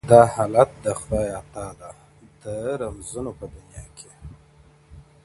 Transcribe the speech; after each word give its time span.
•دا 0.13 0.21
حالت 0.35 0.69
د 0.85 0.87
خدای 0.99 1.27
عطاء 1.39 1.71
ده، 1.79 1.89
د 2.41 2.43
رمزونو 2.81 3.31
په 3.39 3.45
دنيا 3.53 3.85
کي. 3.97 4.11